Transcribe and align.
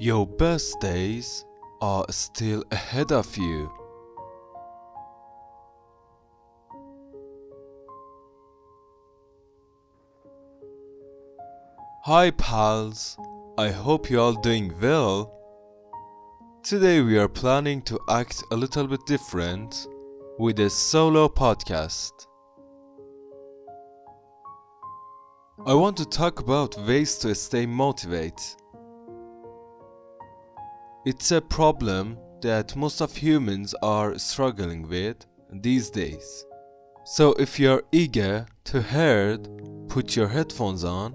Your 0.00 0.28
best 0.28 0.78
days 0.78 1.44
are 1.80 2.06
still 2.10 2.62
ahead 2.70 3.10
of 3.10 3.36
you. 3.36 3.68
Hi 12.04 12.30
pals, 12.30 13.18
I 13.58 13.70
hope 13.70 14.08
you're 14.08 14.20
all 14.20 14.40
doing 14.40 14.72
well. 14.80 15.34
Today 16.62 17.00
we 17.00 17.18
are 17.18 17.26
planning 17.26 17.82
to 17.82 17.98
act 18.08 18.44
a 18.52 18.56
little 18.56 18.86
bit 18.86 19.04
different 19.04 19.88
with 20.38 20.60
a 20.60 20.70
solo 20.70 21.28
podcast. 21.28 22.12
I 25.66 25.74
want 25.74 25.96
to 25.96 26.04
talk 26.04 26.38
about 26.38 26.78
ways 26.86 27.18
to 27.18 27.34
stay 27.34 27.66
motivated. 27.66 28.57
It's 31.06 31.30
a 31.30 31.40
problem 31.40 32.18
that 32.42 32.74
most 32.74 33.00
of 33.00 33.14
humans 33.14 33.72
are 33.82 34.18
struggling 34.18 34.88
with 34.88 35.24
these 35.52 35.90
days. 35.90 36.44
So 37.04 37.34
if 37.34 37.58
you're 37.58 37.84
eager 37.92 38.46
to 38.64 38.82
hear 38.82 39.30
it, 39.30 39.48
put 39.88 40.16
your 40.16 40.26
headphones 40.26 40.82
on. 40.82 41.14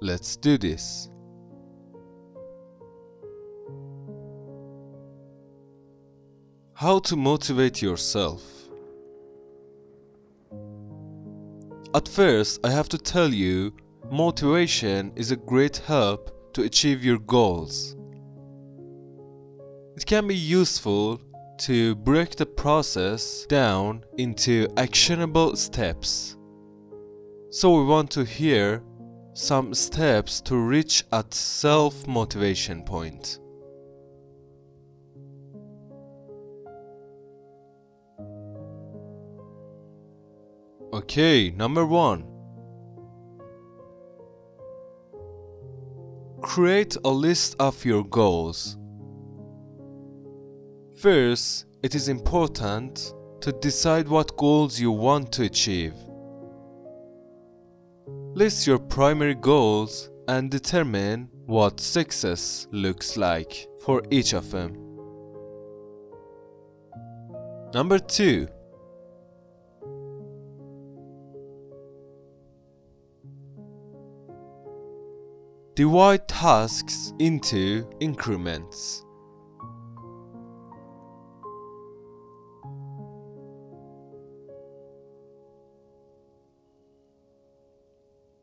Let's 0.00 0.36
do 0.36 0.56
this. 0.56 1.10
How 6.74 7.00
to 7.00 7.16
motivate 7.16 7.82
yourself. 7.82 8.42
At 11.94 12.06
first, 12.06 12.64
I 12.64 12.70
have 12.70 12.88
to 12.90 12.98
tell 12.98 13.34
you, 13.34 13.74
motivation 14.08 15.12
is 15.16 15.32
a 15.32 15.36
great 15.36 15.78
help 15.78 16.54
to 16.54 16.62
achieve 16.62 17.04
your 17.04 17.18
goals. 17.18 17.97
It 19.98 20.06
can 20.06 20.28
be 20.28 20.36
useful 20.36 21.20
to 21.66 21.96
break 21.96 22.36
the 22.36 22.46
process 22.46 23.44
down 23.48 24.04
into 24.16 24.68
actionable 24.76 25.56
steps. 25.56 26.36
So 27.50 27.76
we 27.76 27.84
want 27.84 28.08
to 28.12 28.24
hear 28.24 28.84
some 29.32 29.74
steps 29.74 30.40
to 30.42 30.56
reach 30.56 31.02
at 31.10 31.34
self 31.34 32.06
motivation 32.06 32.84
point. 32.84 33.40
Okay, 40.92 41.50
number 41.50 41.84
1. 41.84 42.24
Create 46.40 46.96
a 47.04 47.10
list 47.10 47.56
of 47.58 47.84
your 47.84 48.04
goals. 48.04 48.77
First, 51.00 51.66
it 51.84 51.94
is 51.94 52.08
important 52.08 53.14
to 53.40 53.52
decide 53.52 54.08
what 54.08 54.36
goals 54.36 54.80
you 54.80 54.90
want 54.90 55.30
to 55.34 55.44
achieve. 55.44 55.94
List 58.34 58.66
your 58.66 58.80
primary 58.80 59.36
goals 59.36 60.10
and 60.26 60.50
determine 60.50 61.28
what 61.46 61.78
success 61.78 62.66
looks 62.72 63.16
like 63.16 63.68
for 63.84 64.02
each 64.10 64.32
of 64.32 64.50
them. 64.50 64.74
Number 67.72 68.00
2. 68.00 68.48
Divide 75.76 76.26
tasks 76.26 77.12
into 77.20 77.88
increments. 78.00 79.04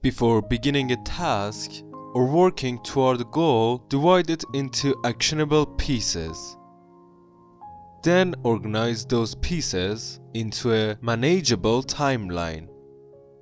Before 0.06 0.40
beginning 0.40 0.92
a 0.92 0.98
task 0.98 1.82
or 2.14 2.28
working 2.28 2.78
toward 2.84 3.22
a 3.22 3.24
goal, 3.24 3.80
divide 3.90 4.30
it 4.30 4.44
into 4.54 4.94
actionable 5.04 5.66
pieces. 5.66 6.58
Then 8.04 8.36
organize 8.44 9.04
those 9.04 9.34
pieces 9.34 10.20
into 10.36 10.72
a 10.76 10.96
manageable 11.02 11.82
timeline. 11.82 12.68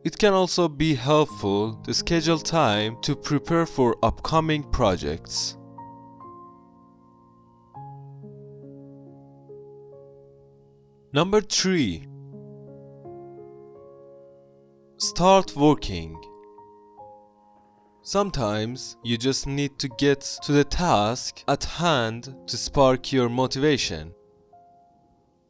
It 0.06 0.18
can 0.18 0.32
also 0.32 0.70
be 0.70 0.96
helpful 0.96 1.74
to 1.84 1.94
schedule 1.94 2.40
time 2.40 2.96
to 3.02 3.14
prepare 3.14 3.66
for 3.66 3.98
upcoming 4.02 4.64
projects. 4.64 5.58
Number 11.12 11.42
3 11.42 12.08
Start 14.98 15.58
working. 15.58 16.16
Sometimes 18.06 18.98
you 19.02 19.18
just 19.18 19.48
need 19.48 19.80
to 19.80 19.88
get 19.88 20.20
to 20.44 20.52
the 20.52 20.66
task 20.66 21.42
at 21.48 21.64
hand 21.64 22.36
to 22.48 22.58
spark 22.58 23.14
your 23.14 23.30
motivation. 23.30 24.14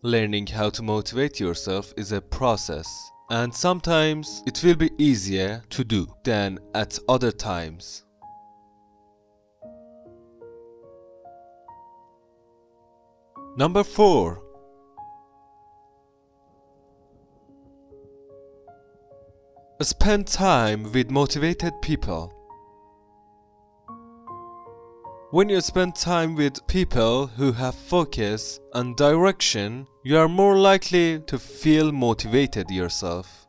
Learning 0.04 0.46
how 0.46 0.70
to 0.70 0.84
motivate 0.84 1.40
yourself 1.40 1.92
is 1.98 2.12
a 2.12 2.22
process, 2.22 2.88
and 3.32 3.52
sometimes 3.52 4.44
it 4.46 4.64
will 4.64 4.76
be 4.76 4.92
easier 5.00 5.64
to 5.72 5.84
do 5.84 6.06
than 6.24 6.60
at 6.76 7.00
other 7.10 7.32
times. 7.32 8.06
Number 13.58 13.84
4 13.84 14.44
Spend 19.82 20.28
time 20.28 20.92
with 20.94 21.10
motivated 21.10 21.74
people. 21.82 22.43
When 25.34 25.50
you 25.50 25.62
spend 25.62 25.96
time 25.96 26.36
with 26.36 26.68
people 26.68 27.26
who 27.26 27.54
have 27.54 27.74
focus 27.74 28.60
and 28.76 28.96
direction, 28.96 29.88
you 30.04 30.16
are 30.20 30.30
more 30.30 30.60
likely 30.60 31.22
to 31.22 31.40
feel 31.40 31.92
motivated 31.92 32.70
yourself. 32.70 33.48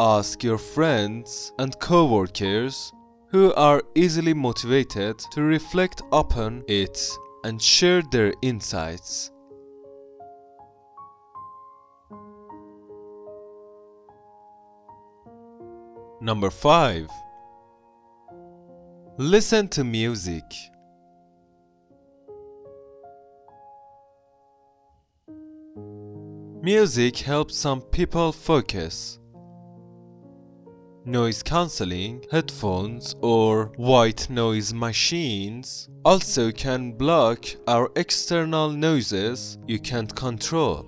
Ask 0.00 0.42
your 0.42 0.58
friends 0.58 1.52
and 1.60 1.78
coworkers 1.78 2.92
who 3.30 3.54
are 3.54 3.80
easily 3.94 4.34
motivated 4.34 5.20
to 5.34 5.42
reflect 5.42 6.02
upon 6.10 6.64
it 6.66 7.00
and 7.44 7.62
share 7.62 8.02
their 8.10 8.34
insights. 8.42 9.30
Number 16.20 16.50
5 16.50 17.08
Listen 19.16 19.68
to 19.68 19.84
music. 19.84 20.42
Music 26.62 27.18
helps 27.18 27.56
some 27.56 27.80
people 27.80 28.32
focus. 28.32 29.20
Noise 31.04 31.40
cancelling 31.40 32.24
headphones 32.32 33.14
or 33.22 33.66
white 33.76 34.28
noise 34.28 34.74
machines 34.74 35.88
also 36.04 36.50
can 36.50 36.90
block 36.90 37.44
our 37.68 37.92
external 37.94 38.70
noises 38.70 39.56
you 39.68 39.78
can't 39.78 40.12
control. 40.16 40.84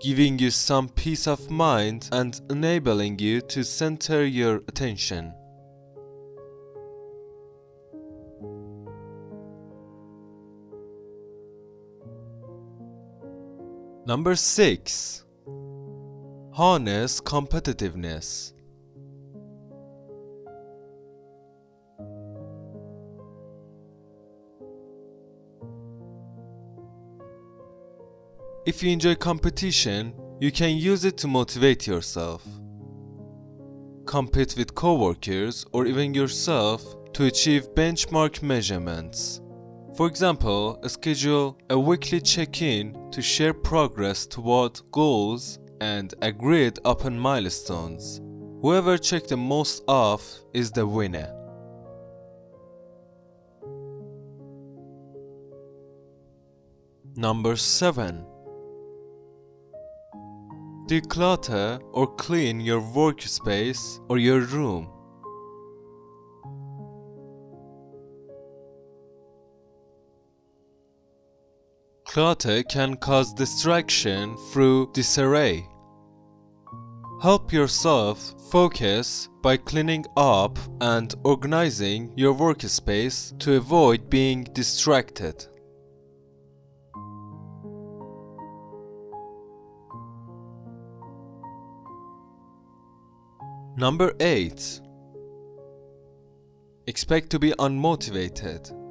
Giving 0.00 0.38
you 0.38 0.52
some 0.52 0.88
peace 0.90 1.26
of 1.26 1.50
mind 1.50 2.08
and 2.12 2.40
enabling 2.48 3.18
you 3.18 3.40
to 3.40 3.64
center 3.64 4.24
your 4.24 4.58
attention. 4.68 5.34
Number 14.06 14.36
6 14.36 15.24
Harness 16.52 17.20
competitiveness. 17.20 18.52
If 28.64 28.80
you 28.80 28.92
enjoy 28.92 29.16
competition, 29.16 30.14
you 30.38 30.52
can 30.52 30.76
use 30.76 31.04
it 31.04 31.16
to 31.18 31.26
motivate 31.26 31.88
yourself. 31.88 32.46
Compete 34.04 34.54
with 34.56 34.72
coworkers 34.76 35.66
or 35.72 35.84
even 35.84 36.14
yourself 36.14 36.94
to 37.14 37.24
achieve 37.24 37.74
benchmark 37.74 38.40
measurements. 38.40 39.40
For 39.96 40.06
example, 40.06 40.78
schedule 40.88 41.56
a 41.70 41.78
weekly 41.78 42.20
check-in 42.20 43.10
to 43.12 43.22
share 43.22 43.54
progress 43.54 44.26
toward 44.26 44.78
goals 44.92 45.58
and 45.80 46.12
agreed 46.20 46.78
upon 46.84 47.18
milestones. 47.18 48.20
Whoever 48.60 48.98
checked 48.98 49.30
the 49.30 49.38
most 49.38 49.82
off 49.88 50.22
is 50.52 50.70
the 50.70 50.86
winner. 50.86 51.32
Number 57.16 57.56
7 57.56 58.22
Declutter 60.88 61.80
or 61.92 62.14
clean 62.16 62.60
your 62.60 62.82
workspace 62.82 63.98
or 64.10 64.18
your 64.18 64.40
room. 64.40 64.90
Clutter 72.16 72.62
can 72.62 72.96
cause 72.96 73.34
distraction 73.34 74.38
through 74.50 74.90
disarray. 74.94 75.68
Help 77.20 77.52
yourself 77.52 78.32
focus 78.50 79.28
by 79.42 79.58
cleaning 79.58 80.02
up 80.16 80.58
and 80.80 81.14
organizing 81.24 82.10
your 82.16 82.34
workspace 82.34 83.38
to 83.38 83.56
avoid 83.56 84.08
being 84.08 84.44
distracted. 84.54 85.46
Number 93.76 94.14
8 94.20 94.80
Expect 96.86 97.28
to 97.28 97.38
be 97.38 97.50
unmotivated. 97.58 98.85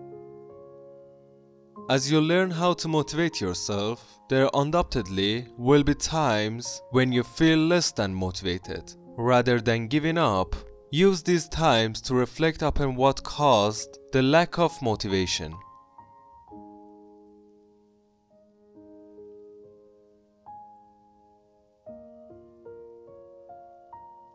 As 1.88 2.12
you 2.12 2.20
learn 2.20 2.50
how 2.50 2.74
to 2.74 2.88
motivate 2.88 3.40
yourself, 3.40 4.20
there 4.28 4.50
undoubtedly 4.56 5.48
will 5.56 5.84
be 5.84 5.94
times 5.94 6.82
when 6.90 7.12
you 7.12 7.24
feel 7.24 7.60
less 7.60 7.92
than 7.92 8.12
motivated. 8.12 8.92
Rather 9.18 9.62
than 9.62 9.88
giving 9.88 10.18
up, 10.18 10.56
use 10.90 11.22
these 11.22 11.48
times 11.48 12.02
to 12.02 12.16
reflect 12.16 12.64
upon 12.64 12.96
what 12.96 13.22
caused 13.22 14.00
the 14.12 14.24
lack 14.24 14.58
of 14.58 14.82
motivation. 14.82 15.54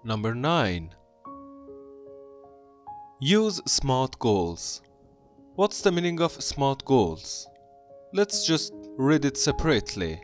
Number 0.04 0.36
9. 0.36 0.94
Use 3.18 3.60
SMART 3.66 4.16
goals. 4.20 4.82
What's 5.56 5.82
the 5.82 5.90
meaning 5.90 6.20
of 6.20 6.40
SMART 6.40 6.84
goals? 6.84 7.48
Let's 8.12 8.46
just 8.46 8.72
read 8.96 9.24
it 9.24 9.36
separately. 9.36 10.22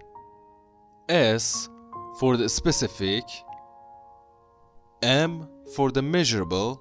S 1.09 1.69
for 2.21 2.37
the 2.37 2.49
specific, 2.49 3.25
M 5.03 5.49
for 5.75 5.91
the 5.91 6.01
measurable, 6.01 6.81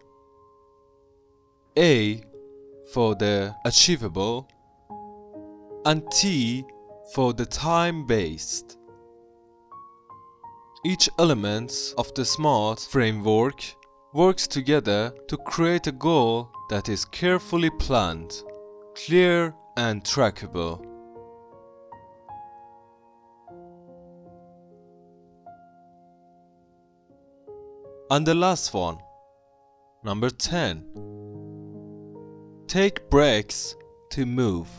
A 1.75 2.21
for 2.93 3.15
the 3.15 3.55
achievable, 3.65 4.47
and 5.85 6.03
T 6.11 6.63
for 7.15 7.33
the 7.33 7.47
time 7.47 8.05
based. 8.05 8.77
Each 10.85 11.09
element 11.17 11.73
of 11.97 12.13
the 12.13 12.23
SMART 12.23 12.79
framework 12.79 13.59
works 14.13 14.45
together 14.45 15.11
to 15.29 15.37
create 15.37 15.87
a 15.87 15.91
goal 15.91 16.51
that 16.69 16.89
is 16.89 17.05
carefully 17.05 17.69
planned, 17.69 18.41
clear 18.95 19.53
and 19.77 20.03
trackable. 20.03 20.83
And 28.11 28.25
the 28.25 28.35
last 28.35 28.73
one, 28.73 28.99
number 30.03 30.29
10. 30.29 30.85
Take 32.67 33.09
breaks 33.09 33.75
to 34.11 34.25
move. 34.25 34.69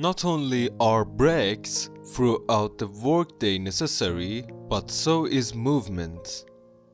Not 0.00 0.24
only 0.24 0.70
are 0.78 1.04
breaks 1.04 1.90
throughout 2.14 2.78
the 2.78 2.86
workday 2.86 3.58
necessary, 3.58 4.44
but 4.68 4.92
so 4.92 5.24
is 5.24 5.56
movement. 5.56 6.44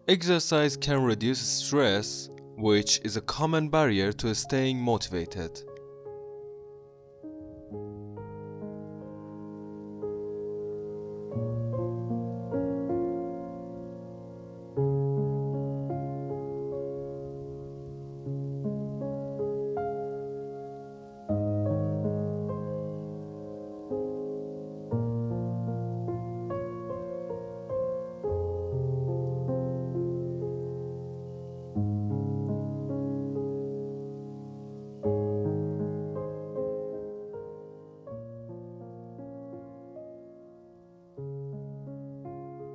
Exercise 0.09 0.75
can 0.75 1.03
reduce 1.03 1.39
stress, 1.39 2.31
which 2.57 3.03
is 3.05 3.19
a 3.19 3.21
common 3.21 3.69
barrier 3.69 4.11
to 4.15 4.35
staying 4.35 4.81
motivated. 4.81 5.63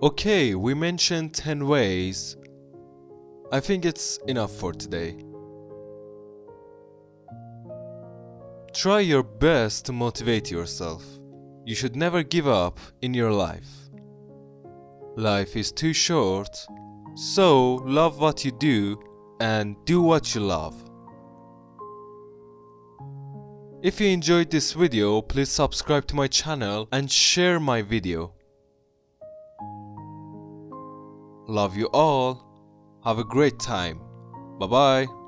Okay, 0.02 0.56
we 0.56 0.74
mentioned 0.74 1.34
10 1.34 1.68
ways. 1.68 2.38
I 3.52 3.60
think 3.60 3.84
it's 3.84 4.16
enough 4.28 4.56
for 4.56 4.72
today. 4.72 5.18
Try 8.74 9.02
your 9.02 9.24
best 9.24 9.86
to 9.88 9.92
motivate 9.92 10.50
yourself. 10.50 11.04
You 11.66 11.76
should 11.76 11.98
never 11.98 12.24
give 12.24 12.48
up 12.48 12.80
in 13.02 13.14
your 13.14 13.34
life. 13.34 13.68
Life 15.18 15.58
is 15.58 15.70
too 15.70 15.92
short, 15.92 16.66
so 17.16 17.76
love 17.84 18.22
what 18.22 18.46
you 18.46 18.52
do 18.52 18.98
and 19.42 19.76
do 19.84 20.02
what 20.02 20.34
you 20.34 20.40
love. 20.40 20.82
If 23.84 24.00
you 24.00 24.08
enjoyed 24.08 24.50
this 24.50 24.72
video, 24.72 25.22
please 25.22 25.50
subscribe 25.50 26.08
to 26.08 26.16
my 26.16 26.28
channel 26.28 26.88
and 26.94 27.12
share 27.12 27.60
my 27.60 27.82
video. 27.82 28.34
Love 31.50 31.76
you 31.76 31.88
all. 31.94 32.46
Have 33.04 33.18
a 33.18 33.24
great 33.24 33.58
time. 33.58 34.00
Bye 34.60 34.68
bye. 34.68 35.19